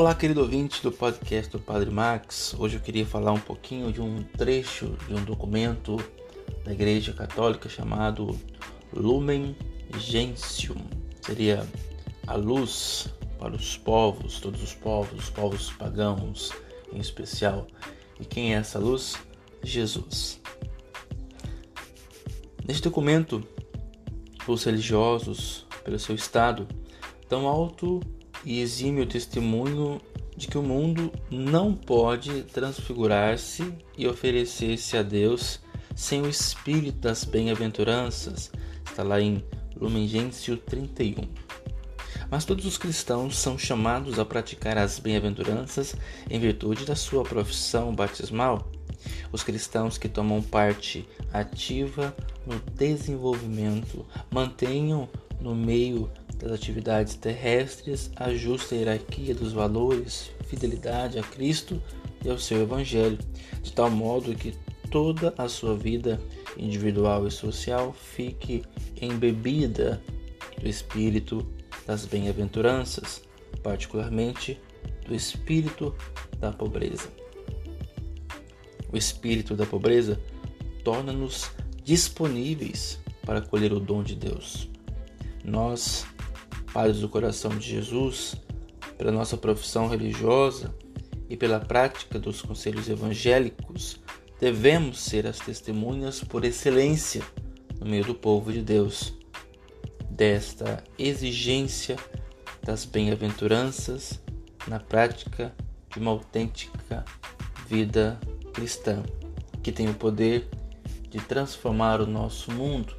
Olá, 0.00 0.14
querido 0.14 0.40
ouvinte 0.40 0.82
do 0.82 0.90
podcast 0.90 1.52
do 1.52 1.58
Padre 1.58 1.90
Max. 1.90 2.54
Hoje 2.58 2.76
eu 2.76 2.80
queria 2.80 3.04
falar 3.04 3.32
um 3.32 3.38
pouquinho 3.38 3.92
de 3.92 4.00
um 4.00 4.22
trecho 4.22 4.96
de 5.06 5.12
um 5.12 5.22
documento 5.22 5.98
da 6.64 6.72
Igreja 6.72 7.12
Católica 7.12 7.68
chamado 7.68 8.34
Lumen 8.94 9.54
Gentium. 9.98 10.80
Seria 11.20 11.68
a 12.26 12.34
luz 12.34 13.12
para 13.38 13.54
os 13.54 13.76
povos, 13.76 14.40
todos 14.40 14.62
os 14.62 14.72
povos, 14.72 15.24
os 15.24 15.28
povos 15.28 15.70
pagãos 15.72 16.50
em 16.90 16.98
especial. 16.98 17.66
E 18.18 18.24
quem 18.24 18.54
é 18.54 18.56
essa 18.56 18.78
luz? 18.78 19.18
Jesus. 19.62 20.40
Neste 22.66 22.84
documento, 22.84 23.46
os 24.48 24.64
religiosos, 24.64 25.66
pelo 25.84 25.98
seu 25.98 26.14
estado, 26.14 26.66
tão 27.28 27.46
alto 27.46 28.00
e 28.44 28.60
exime 28.60 29.00
o 29.02 29.06
testemunho 29.06 30.00
de 30.36 30.48
que 30.48 30.56
o 30.56 30.62
mundo 30.62 31.12
não 31.30 31.74
pode 31.74 32.42
transfigurar-se 32.44 33.74
e 33.96 34.06
oferecer-se 34.06 34.96
a 34.96 35.02
Deus 35.02 35.60
sem 35.94 36.22
o 36.22 36.28
espírito 36.28 36.98
das 36.98 37.24
bem-aventuranças. 37.24 38.50
Está 38.84 39.02
lá 39.02 39.20
em 39.20 39.44
Lumen 39.76 40.08
Gentium 40.08 40.56
31. 40.56 41.28
Mas 42.30 42.44
todos 42.44 42.64
os 42.64 42.78
cristãos 42.78 43.36
são 43.36 43.58
chamados 43.58 44.18
a 44.18 44.24
praticar 44.24 44.78
as 44.78 44.98
bem-aventuranças 44.98 45.96
em 46.30 46.38
virtude 46.38 46.84
da 46.84 46.94
sua 46.94 47.24
profissão 47.24 47.94
batismal. 47.94 48.70
Os 49.32 49.42
cristãos 49.42 49.98
que 49.98 50.08
tomam 50.08 50.40
parte 50.40 51.08
ativa 51.32 52.14
no 52.46 52.60
desenvolvimento 52.74 54.06
mantenham 54.30 55.08
no 55.40 55.54
meio 55.54 56.10
das 56.40 56.52
atividades 56.52 57.14
terrestres 57.14 58.10
a 58.16 58.32
justa 58.32 58.74
hierarquia 58.74 59.34
dos 59.34 59.52
valores, 59.52 60.30
fidelidade 60.46 61.18
a 61.18 61.22
Cristo 61.22 61.80
e 62.24 62.30
ao 62.30 62.38
seu 62.38 62.62
Evangelho, 62.62 63.18
de 63.62 63.72
tal 63.72 63.90
modo 63.90 64.34
que 64.34 64.54
toda 64.90 65.34
a 65.36 65.48
sua 65.48 65.76
vida 65.76 66.20
individual 66.56 67.26
e 67.26 67.30
social 67.30 67.92
fique 67.92 68.62
embebida 69.00 70.02
do 70.60 70.68
espírito 70.68 71.46
das 71.86 72.06
bem-aventuranças, 72.06 73.22
particularmente 73.62 74.58
do 75.06 75.14
espírito 75.14 75.94
da 76.38 76.52
pobreza. 76.52 77.08
O 78.92 78.96
espírito 78.96 79.54
da 79.54 79.66
pobreza 79.66 80.20
torna-nos 80.82 81.50
disponíveis 81.84 82.98
para 83.24 83.40
colher 83.40 83.72
o 83.72 83.78
dom 83.78 84.02
de 84.02 84.14
Deus. 84.16 84.68
Nós 85.44 86.06
Padres 86.72 87.00
do 87.00 87.08
Coração 87.08 87.50
de 87.50 87.68
Jesus, 87.68 88.36
pela 88.96 89.10
nossa 89.10 89.36
profissão 89.36 89.88
religiosa 89.88 90.72
e 91.28 91.36
pela 91.36 91.58
prática 91.58 92.18
dos 92.18 92.40
conselhos 92.42 92.88
evangélicos, 92.88 94.00
devemos 94.40 95.00
ser 95.00 95.26
as 95.26 95.38
testemunhas 95.38 96.22
por 96.22 96.44
excelência 96.44 97.22
no 97.80 97.86
meio 97.86 98.04
do 98.04 98.14
povo 98.14 98.52
de 98.52 98.62
Deus, 98.62 99.12
desta 100.08 100.84
exigência 100.98 101.96
das 102.62 102.84
bem-aventuranças 102.84 104.20
na 104.68 104.78
prática 104.78 105.52
de 105.88 105.98
uma 105.98 106.12
autêntica 106.12 107.04
vida 107.66 108.20
cristã, 108.52 109.02
que 109.62 109.72
tem 109.72 109.88
o 109.88 109.94
poder 109.94 110.48
de 111.08 111.18
transformar 111.18 112.00
o 112.00 112.06
nosso 112.06 112.52
mundo, 112.52 112.94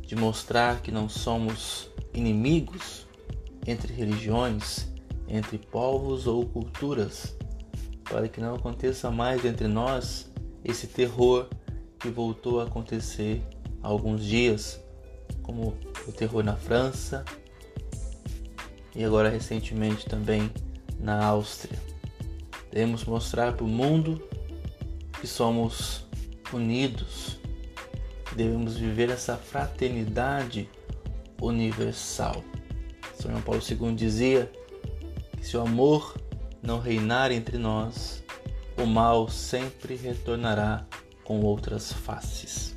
de 0.00 0.16
mostrar 0.16 0.80
que 0.80 0.90
não 0.90 1.08
somos 1.08 1.90
inimigos 2.16 3.06
entre 3.66 3.92
religiões, 3.92 4.86
entre 5.28 5.58
povos 5.58 6.26
ou 6.26 6.46
culturas, 6.46 7.36
para 8.04 8.28
que 8.28 8.40
não 8.40 8.54
aconteça 8.54 9.10
mais 9.10 9.44
entre 9.44 9.68
nós 9.68 10.32
esse 10.64 10.86
terror 10.86 11.48
que 11.98 12.08
voltou 12.08 12.60
a 12.60 12.64
acontecer 12.64 13.42
há 13.82 13.88
alguns 13.88 14.24
dias, 14.24 14.80
como 15.42 15.76
o 16.06 16.12
terror 16.12 16.42
na 16.42 16.56
França 16.56 17.24
e 18.94 19.04
agora 19.04 19.28
recentemente 19.28 20.06
também 20.06 20.50
na 20.98 21.24
Áustria. 21.24 21.78
Devemos 22.70 23.04
mostrar 23.04 23.52
para 23.52 23.64
o 23.64 23.68
mundo 23.68 24.22
que 25.20 25.26
somos 25.26 26.06
unidos, 26.52 27.38
devemos 28.34 28.76
viver 28.76 29.10
essa 29.10 29.36
fraternidade 29.36 30.68
universal. 31.40 32.44
São 33.14 33.30
João 33.30 33.42
Paulo 33.42 33.62
II 33.62 33.94
dizia 33.94 34.50
que 35.36 35.46
se 35.46 35.56
o 35.56 35.60
amor 35.60 36.16
não 36.62 36.78
reinar 36.78 37.30
entre 37.32 37.58
nós, 37.58 38.22
o 38.76 38.86
mal 38.86 39.28
sempre 39.28 39.96
retornará 39.96 40.86
com 41.24 41.40
outras 41.40 41.92
faces. 41.92 42.74